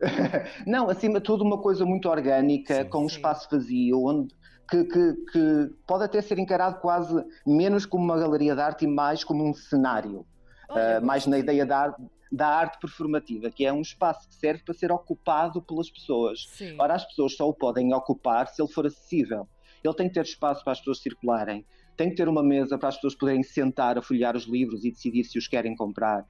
Não, 0.66 0.90
acima 0.90 1.20
de 1.20 1.24
tudo, 1.24 1.44
uma 1.44 1.58
coisa 1.58 1.84
muito 1.84 2.08
orgânica, 2.08 2.82
Sim. 2.82 2.88
com 2.88 3.04
um 3.04 3.06
espaço 3.06 3.48
vazio, 3.50 4.04
onde 4.04 4.34
que, 4.68 4.84
que, 4.84 5.14
que, 5.32 5.70
pode 5.86 6.04
até 6.04 6.20
ser 6.20 6.38
encarado 6.38 6.80
quase 6.80 7.24
menos 7.46 7.86
como 7.86 8.04
uma 8.04 8.18
galeria 8.18 8.54
de 8.54 8.60
arte 8.60 8.84
e 8.84 8.88
mais 8.88 9.22
como 9.22 9.48
um 9.48 9.54
cenário. 9.54 10.26
uh, 10.70 11.04
mais 11.04 11.26
na 11.26 11.38
ideia 11.38 11.64
da, 11.64 11.94
da 12.32 12.48
arte 12.48 12.80
performativa, 12.80 13.50
que 13.50 13.66
é 13.66 13.72
um 13.72 13.82
espaço 13.82 14.26
que 14.26 14.34
serve 14.34 14.64
para 14.64 14.72
ser 14.72 14.90
ocupado 14.90 15.60
pelas 15.60 15.90
pessoas. 15.90 16.46
Sim. 16.48 16.74
Ora, 16.78 16.94
as 16.94 17.04
pessoas 17.04 17.36
só 17.36 17.46
o 17.46 17.52
podem 17.52 17.92
ocupar 17.92 18.48
se 18.48 18.62
ele 18.62 18.72
for 18.72 18.86
acessível. 18.86 19.46
Ele 19.84 19.94
tem 19.94 20.08
que 20.08 20.14
ter 20.14 20.24
espaço 20.24 20.64
para 20.64 20.72
as 20.72 20.78
pessoas 20.78 21.00
circularem, 21.00 21.66
tem 21.96 22.08
que 22.08 22.16
ter 22.16 22.28
uma 22.28 22.42
mesa 22.42 22.78
para 22.78 22.88
as 22.88 22.94
pessoas 22.94 23.14
poderem 23.14 23.42
sentar 23.42 23.98
a 23.98 24.02
folhear 24.02 24.36
os 24.36 24.44
livros 24.44 24.84
e 24.84 24.90
decidir 24.90 25.24
se 25.24 25.36
os 25.36 25.46
querem 25.46 25.76
comprar. 25.76 26.24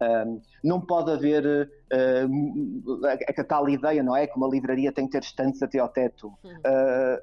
Um, 0.00 0.40
não 0.62 0.80
pode 0.80 1.10
haver 1.10 1.44
uh, 1.44 3.06
a, 3.06 3.40
a, 3.40 3.44
tal 3.44 3.68
ideia, 3.68 4.02
não 4.02 4.14
é? 4.14 4.26
Que 4.26 4.36
uma 4.36 4.48
livraria 4.48 4.92
tem 4.92 5.06
que 5.06 5.12
ter 5.12 5.22
estantes 5.22 5.62
até 5.62 5.78
ao 5.78 5.88
teto. 5.88 6.28
Uh, 6.44 7.20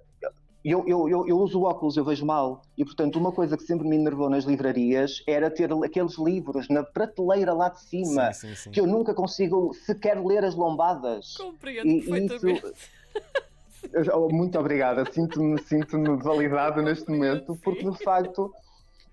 eu, 0.72 0.84
eu, 0.88 1.08
eu, 1.08 1.28
eu, 1.28 1.38
uso 1.38 1.62
óculos, 1.62 1.96
eu 1.96 2.04
vejo 2.04 2.26
mal. 2.26 2.62
E, 2.76 2.84
portanto, 2.84 3.20
uma 3.20 3.32
coisa 3.32 3.56
que 3.56 3.64
sempre 3.64 3.88
me 3.88 3.96
enervou 3.96 4.30
nas 4.30 4.46
livrarias 4.46 5.24
era 5.28 5.50
ter 5.52 5.72
aqueles 5.72 6.18
livros 6.18 6.68
na 6.70 6.84
prateleira 6.84 7.54
lá 7.54 7.70
de 7.70 7.82
cima, 7.82 8.34
sim, 8.34 8.48
sim, 8.50 8.56
sim. 8.56 8.72
que 8.72 8.80
eu 8.80 8.88
nunca 8.88 9.14
consigo 9.14 9.74
sequer 9.74 10.20
ler 10.20 10.44
as 10.44 10.56
lombadas. 10.56 11.38
Compreendo 11.38 11.88
e, 11.88 12.02
perfeitamente. 12.02 12.66
Isso... 12.66 14.12
Oh, 14.14 14.28
muito 14.30 14.58
obrigada, 14.58 15.06
sinto-me 15.12 15.62
sinto 15.62 16.18
validado 16.18 16.82
neste 16.82 17.10
momento, 17.10 17.58
porque 17.64 17.90
de 17.90 18.04
facto. 18.04 18.52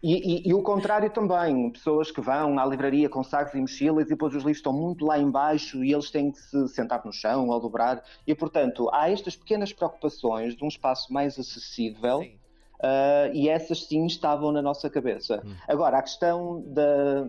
E, 0.03 0.49
e, 0.49 0.49
e, 0.49 0.55
o 0.55 0.63
contrário 0.63 1.09
também, 1.11 1.71
pessoas 1.71 2.11
que 2.11 2.21
vão 2.21 2.59
à 2.59 2.67
livraria 2.67 3.09
com 3.09 3.23
sacos 3.23 3.55
e 3.55 3.61
mochilas 3.61 4.07
e 4.07 4.09
depois 4.09 4.35
os 4.35 4.43
livros 4.43 4.57
estão 4.57 4.73
muito 4.73 5.07
lá 5.07 5.17
embaixo 5.17 5.85
e 5.85 5.93
eles 5.93 6.11
têm 6.11 6.33
que 6.33 6.41
se 6.41 6.69
sentar 6.69 7.05
no 7.05 7.13
chão 7.13 7.49
ou 7.49 7.61
dobrar. 7.61 8.03
E, 8.27 8.35
portanto, 8.35 8.91
há 8.93 9.09
estas 9.09 9.37
pequenas 9.37 9.73
preocupações 9.73 10.57
de 10.57 10.65
um 10.65 10.69
espaço 10.69 11.13
mais 11.13 11.39
acessível 11.39 12.19
uh, 12.19 13.33
e 13.33 13.49
essas 13.49 13.85
sim 13.85 14.05
estavam 14.05 14.51
na 14.51 14.61
nossa 14.61 14.91
cabeça. 14.91 15.41
Hum. 15.45 15.55
Agora, 15.69 15.99
a 15.99 16.03
questão 16.03 16.65
da, 16.67 17.29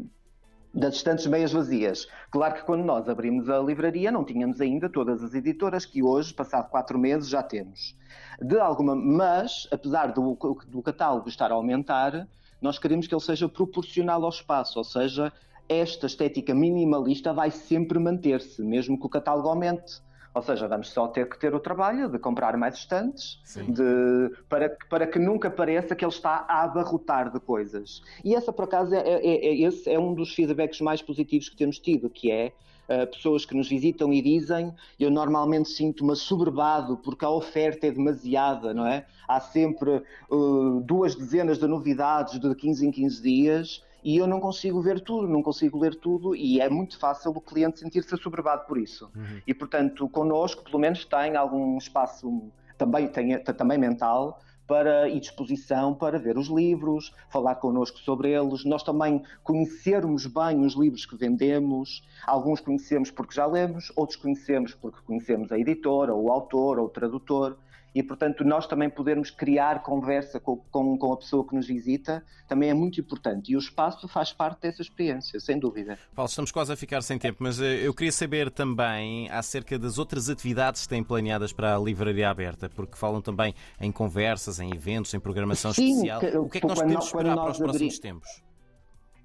das 0.74 0.96
estantes 0.96 1.28
meias 1.28 1.54
vazias. 1.54 2.08
Claro 2.32 2.56
que 2.56 2.64
quando 2.64 2.84
nós 2.84 3.08
abrimos 3.08 3.48
a 3.50 3.60
livraria 3.60 4.12
não 4.12 4.26
tínhamos 4.26 4.60
ainda 4.60 4.90
todas 4.90 5.24
as 5.24 5.36
editoras 5.36 5.86
que 5.86 6.02
hoje, 6.02 6.34
passado 6.34 6.72
quatro 6.72 6.98
meses, 6.98 7.30
já 7.30 7.44
temos. 7.44 7.96
De 8.42 8.60
alguma, 8.60 8.96
mas, 8.96 9.68
apesar 9.72 10.12
do, 10.12 10.36
do 10.68 10.82
catálogo 10.82 11.30
estar 11.30 11.52
a 11.52 11.54
aumentar, 11.54 12.28
nós 12.64 12.80
queremos 12.80 13.06
que 13.06 13.14
ele 13.14 13.22
seja 13.22 13.50
proporcional 13.50 14.24
ao 14.24 14.30
espaço, 14.30 14.80
ou 14.80 14.86
seja, 14.86 15.34
esta 15.68 16.06
estética 16.08 16.56
minimalista 16.56 17.34
vai 17.34 17.52
sempre 17.52 18.00
manter-se, 18.00 18.64
mesmo 18.64 18.98
que 18.98 19.06
o 19.06 19.10
catálogo 19.10 19.50
aumente. 19.50 20.02
Ou 20.34 20.42
seja, 20.42 20.68
vamos 20.68 20.90
só 20.90 21.08
ter 21.08 21.30
que 21.30 21.40
ter 21.40 21.54
o 21.54 21.60
trabalho 21.60 22.10
de 22.10 22.18
comprar 22.18 22.58
mais 22.58 22.76
estantes 22.76 23.40
de, 23.68 24.36
para, 24.50 24.76
para 24.90 25.06
que 25.06 25.20
nunca 25.20 25.50
pareça 25.50 25.96
que 25.96 26.04
ele 26.04 26.12
está 26.12 26.46
a 26.48 26.64
abarrotar 26.64 27.32
de 27.32 27.40
coisas. 27.40 28.02
E 28.24 28.34
essa, 28.34 28.52
por 28.52 28.66
acaso, 28.66 28.96
é, 28.96 29.00
é, 29.00 29.20
é, 29.24 29.62
esse 29.62 29.90
é 29.90 30.00
um 30.00 30.14
dos 30.14 30.34
feedbacks 30.34 30.82
mais 30.82 31.02
positivos 31.02 31.50
que 31.50 31.56
temos 31.56 31.80
tido, 31.80 32.10
que 32.10 32.32
é 32.32 32.54
Uh, 32.84 33.08
pessoas 33.08 33.46
que 33.46 33.56
nos 33.56 33.70
visitam 33.70 34.12
e 34.12 34.22
dizem 34.22 34.74
eu 35.00 35.10
normalmente 35.10 35.70
sinto-me 35.70 36.12
assoberbado 36.12 36.98
porque 36.98 37.24
a 37.24 37.30
oferta 37.30 37.88
é 37.88 37.92
demasiada, 37.92 38.74
não 38.74 38.86
é? 38.86 39.06
Há 39.26 39.40
sempre 39.40 40.04
uh, 40.30 40.82
duas 40.82 41.16
dezenas 41.16 41.58
de 41.58 41.66
novidades 41.66 42.38
de 42.38 42.54
15 42.54 42.86
em 42.86 42.92
15 42.92 43.24
dias 43.24 43.84
e 44.04 44.18
eu 44.18 44.28
não 44.28 44.40
consigo 44.40 44.82
ver 44.82 45.00
tudo, 45.00 45.28
não 45.28 45.42
consigo 45.42 45.80
ler 45.80 45.96
tudo 45.96 46.36
e 46.36 46.60
é 46.60 46.70
muito 46.70 47.00
fácil 47.00 47.32
o 47.32 47.42
cliente 47.42 47.80
sentir-se 47.80 48.14
assoberbado 48.14 48.66
por 48.66 48.78
isso. 48.78 49.10
Uhum. 49.16 49.42
E, 49.48 49.54
portanto, 49.54 50.08
connosco, 50.10 50.64
pelo 50.64 50.80
menos, 50.80 51.06
tem 51.06 51.36
algum 51.36 51.78
espaço 51.78 52.52
também, 52.78 53.08
tem, 53.08 53.40
também 53.40 53.78
mental 53.78 54.40
para, 54.68 55.10
e 55.10 55.20
disposição 55.20 55.94
para 55.94 56.18
ver 56.18 56.38
os 56.38 56.48
livros, 56.48 57.14
falar 57.30 57.56
connosco 57.56 57.98
sobre 58.00 58.32
eles, 58.32 58.64
nós 58.66 58.84
também 58.84 59.24
conhecermos 59.44 60.26
bem 60.26 60.62
os 60.66 60.74
livros 60.74 61.06
que 61.06 61.16
vendemos, 61.16 62.04
alguns 62.26 62.60
conhecemos 62.60 63.12
porque 63.12 63.36
já 63.36 63.46
lemos, 63.46 63.92
outros 63.96 64.18
conhecemos 64.18 64.74
porque 64.74 65.00
conhecemos 65.06 65.52
a 65.52 65.60
editora, 65.60 66.14
ou 66.14 66.26
o 66.26 66.32
autor, 66.32 66.80
ou 66.80 66.86
o 66.86 66.90
tradutor, 66.90 67.58
e, 67.94 68.02
portanto, 68.02 68.44
nós 68.44 68.66
também 68.66 68.90
podermos 68.90 69.30
criar 69.30 69.84
conversa 69.84 70.40
com, 70.40 70.58
com, 70.72 70.98
com, 70.98 71.14
a 71.14 71.18
pessoa 71.18 71.48
que 71.48 71.56
nos 71.56 71.68
visita 71.68 72.24
também 72.48 72.70
é 72.70 72.74
muito 72.74 73.00
importante. 73.00 73.52
E 73.52 73.56
o 73.56 73.60
espaço 73.60 74.08
faz 74.08 74.34
parte 74.34 74.62
dessa 74.62 74.82
experiência, 74.82 75.40
sem 75.40 75.60
dúvida. 75.60 75.98
Paulo, 76.16 76.30
estamos 76.30 76.52
quase 76.52 76.74
a 76.74 76.76
ficar 76.76 77.02
sem 77.02 77.20
tempo, 77.20 77.38
mas 77.42 77.62
eh, 77.62 77.86
eu 77.86 77.94
queria 77.94 78.12
saber 78.12 78.50
também 78.50 79.30
acerca 79.30 79.78
das 79.78 79.98
outras 79.98 80.30
atividades 80.30 80.84
que 80.84 80.90
têm 80.90 81.04
planeadas 81.04 81.54
para 81.54 81.76
a 81.76 81.80
Livraria 81.80 82.30
Aberta, 82.30 82.70
porque 82.70 82.98
falam 82.98 83.22
também 83.22 83.54
em 83.80 83.92
conversas, 83.92 84.60
em 84.60 84.74
eventos, 84.74 85.14
em 85.14 85.20
programação 85.20 85.72
Sim, 85.72 85.90
especial. 85.90 86.20
Que, 86.20 86.38
o 86.38 86.50
que 86.50 86.58
é 86.58 86.62
que 86.62 86.68
nós 86.68 86.82
podemos 86.82 87.06
esperar 87.06 87.36
para 87.36 87.52
os 87.52 87.58
próximos 87.58 88.00
tempos? 88.00 88.53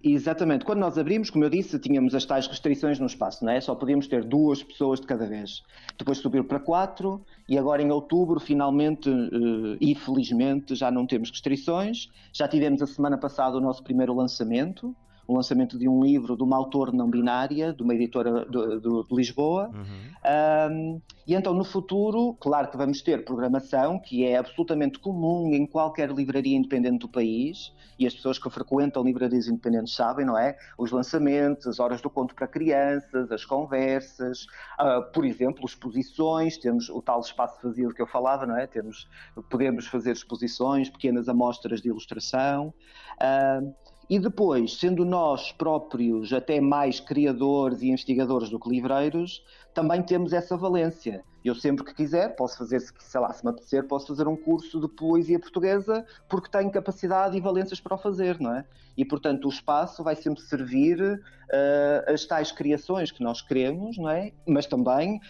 Exatamente. 0.03 0.65
Quando 0.65 0.79
nós 0.79 0.97
abrimos, 0.97 1.29
como 1.29 1.45
eu 1.45 1.51
disse, 1.51 1.77
tínhamos 1.79 2.15
as 2.15 2.25
tais 2.25 2.47
restrições 2.47 3.01
no 3.01 3.07
espaço, 3.07 3.45
não 3.45 3.53
é? 3.53 3.61
Só 3.61 3.75
podíamos 3.75 4.07
ter 4.07 4.25
duas 4.25 4.63
pessoas 4.63 5.01
de 5.01 5.07
cada 5.07 5.27
vez. 5.27 5.63
Depois 5.99 6.19
subiu 6.19 6.45
para 6.45 6.61
quatro 6.61 7.25
e 7.49 7.59
agora 7.59 7.83
em 7.83 7.91
outubro, 7.91 8.39
finalmente 8.39 9.11
uh, 9.11 9.77
e 9.81 9.97
felizmente, 9.97 10.77
já 10.77 10.91
não 10.91 11.05
temos 11.05 11.31
restrições. 11.31 12.09
Já 12.33 12.47
tivemos 12.47 12.81
a 12.81 12.87
semana 12.87 13.19
passada 13.19 13.57
o 13.57 13.61
nosso 13.61 13.83
primeiro 13.83 14.15
lançamento, 14.15 14.95
o 15.29 15.37
lançamento 15.37 15.79
de 15.79 15.87
um 15.87 16.03
livro 16.03 16.35
de 16.35 16.43
uma 16.43 16.57
autora 16.57 16.91
não 16.91 17.09
binária, 17.09 17.75
de 17.75 17.83
uma 17.83 17.95
editora 17.95 18.47
de, 18.47 18.81
de, 18.81 19.09
de 19.09 19.15
Lisboa. 19.15 19.71
Uhum. 19.75 20.73
Um, 20.73 21.03
e 21.27 21.35
então, 21.35 21.53
no 21.53 21.65
futuro, 21.65 22.35
claro 22.41 22.71
que 22.71 22.79
vamos 22.79 23.03
ter 23.03 23.23
programação, 23.27 24.01
que 24.01 24.25
é 24.25 24.39
absolutamente 24.39 24.99
comum 24.99 25.53
em 25.53 25.67
qualquer 25.67 26.11
livraria 26.11 26.57
independente 26.57 27.01
do 27.01 27.09
país, 27.09 27.75
e 27.99 28.07
as 28.07 28.15
pessoas 28.15 28.39
que 28.39 28.49
frequentam 28.49 29.05
livrarias 29.05 29.49
independentes 29.49 29.95
sabem, 29.95 30.25
não 30.25 30.39
é? 30.39 30.57
Os 30.79 30.91
lançamentos, 30.91 31.67
as 31.67 31.79
horas 31.79 32.01
do 32.01 32.09
conto 32.09 32.35
para 32.35 32.47
crianças, 32.47 33.31
as 33.31 33.45
conversas, 33.45 34.47
uh, 34.81 35.03
por 35.13 35.27
exemplo, 35.27 35.67
exposições, 35.67 36.57
temos 36.57 36.89
o 36.89 37.03
tal 37.03 37.21
espaço 37.21 37.59
vazio 37.63 37.93
que 37.93 38.01
eu 38.01 38.07
falava, 38.07 38.47
não 38.47 38.57
é? 38.57 38.67
Temos, 38.67 39.07
podemos 39.51 39.87
fazer 39.87 40.13
exposições, 40.13 40.89
pequenas 40.89 41.29
amostras 41.29 41.83
de 41.83 41.89
ilustração. 41.89 42.73
Uh, 43.21 43.75
e 44.09 44.19
depois, 44.19 44.79
sendo 44.79 45.05
nós 45.05 45.53
próprios 45.53 46.33
até 46.33 46.61
mais 46.61 46.99
criadores 46.99 47.83
e 47.83 47.89
investigadores 47.89 48.49
do 48.49 48.59
que 48.59 48.69
livreiros, 48.69 49.45
também 49.75 50.03
temos 50.03 50.33
essa 50.33 50.57
valência. 50.57 51.23
Eu 51.45 51.55
sempre 51.55 51.85
que 51.85 51.95
quiser, 51.95 52.35
posso 52.35 52.59
fazer, 52.59 52.81
sei 52.81 53.21
lá, 53.21 53.33
se 53.33 53.45
me 53.45 53.51
apetecer, 53.51 53.87
posso 53.87 54.07
fazer 54.09 54.27
um 54.27 54.37
curso 54.37 54.81
de 54.81 54.89
poesia 54.89 55.39
portuguesa 55.39 56.05
porque 56.29 56.51
tenho 56.51 56.71
capacidade 56.71 57.37
e 57.37 57.41
valências 57.41 57.81
para 57.81 57.95
o 57.95 57.99
fazer, 57.99 58.41
não 58.41 58.55
é? 58.55 58.65
E, 58.97 59.05
portanto, 59.05 59.45
o 59.45 59.49
espaço 59.49 60.03
vai 60.03 60.17
sempre 60.17 60.43
servir 60.43 61.01
uh, 61.01 62.13
as 62.13 62.25
tais 62.25 62.51
criações 62.51 63.13
que 63.13 63.23
nós 63.23 63.41
queremos, 63.41 63.97
não 63.97 64.11
é? 64.11 64.33
Mas 64.47 64.67
também 64.67 65.21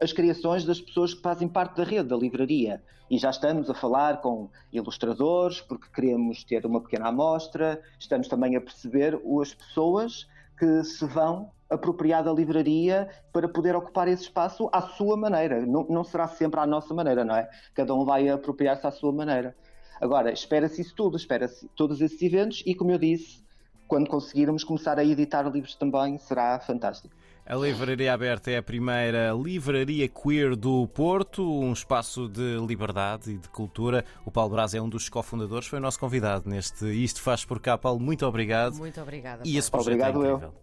as 0.00 0.12
criações 0.12 0.64
das 0.64 0.80
pessoas 0.80 1.12
que 1.12 1.20
fazem 1.20 1.46
parte 1.46 1.76
da 1.76 1.84
rede 1.84 2.08
da 2.08 2.16
livraria. 2.16 2.82
E 3.10 3.18
já 3.18 3.30
estamos 3.30 3.68
a 3.68 3.74
falar 3.74 4.20
com 4.20 4.48
ilustradores, 4.72 5.60
porque 5.60 5.88
queremos 5.92 6.42
ter 6.44 6.64
uma 6.64 6.80
pequena 6.80 7.08
amostra, 7.08 7.82
estamos 7.98 8.28
também 8.28 8.56
a 8.56 8.60
perceber 8.60 9.20
as 9.40 9.52
pessoas 9.52 10.26
que 10.58 10.84
se 10.84 11.04
vão 11.06 11.50
apropriar 11.68 12.24
da 12.24 12.32
livraria 12.32 13.08
para 13.32 13.48
poder 13.48 13.76
ocupar 13.76 14.08
esse 14.08 14.24
espaço 14.24 14.68
à 14.72 14.80
sua 14.82 15.16
maneira. 15.16 15.64
Não, 15.66 15.86
não 15.88 16.04
será 16.04 16.26
sempre 16.28 16.60
à 16.60 16.66
nossa 16.66 16.94
maneira, 16.94 17.24
não 17.24 17.36
é? 17.36 17.48
Cada 17.74 17.94
um 17.94 18.04
vai 18.04 18.28
apropriar-se 18.28 18.86
à 18.86 18.90
sua 18.90 19.12
maneira. 19.12 19.56
Agora, 20.00 20.32
espera-se 20.32 20.80
isso 20.80 20.94
tudo, 20.94 21.16
espera-se 21.16 21.68
todos 21.76 22.00
esses 22.00 22.20
eventos 22.22 22.62
e, 22.64 22.74
como 22.74 22.90
eu 22.90 22.98
disse, 22.98 23.44
quando 23.86 24.08
conseguirmos 24.08 24.64
começar 24.64 24.98
a 24.98 25.04
editar 25.04 25.42
livros 25.42 25.74
também, 25.74 26.16
será 26.18 26.58
fantástico. 26.60 27.14
A 27.50 27.56
Livraria 27.56 28.14
Aberta 28.14 28.48
é 28.48 28.58
a 28.58 28.62
primeira 28.62 29.32
livraria 29.32 30.06
queer 30.06 30.54
do 30.54 30.86
Porto, 30.86 31.42
um 31.42 31.72
espaço 31.72 32.28
de 32.28 32.56
liberdade 32.64 33.32
e 33.32 33.38
de 33.38 33.48
cultura. 33.48 34.04
O 34.24 34.30
Paulo 34.30 34.52
Braz 34.52 34.72
é 34.72 34.80
um 34.80 34.88
dos 34.88 35.08
cofundadores, 35.08 35.66
foi 35.66 35.80
o 35.80 35.82
nosso 35.82 35.98
convidado 35.98 36.48
neste 36.48 36.86
Isto 36.86 37.20
Faz 37.20 37.44
por 37.44 37.58
Cá. 37.58 37.76
Paulo, 37.76 37.98
muito 37.98 38.24
obrigado. 38.24 38.76
Muito 38.76 39.00
obrigada. 39.00 39.42
E 39.44 39.56
esse 39.56 39.68
projeto 39.68 39.88
é 39.88 39.94
Obrigado 39.94 40.24
é 40.24 40.28
incrível. 40.28 40.52
eu. 40.54 40.60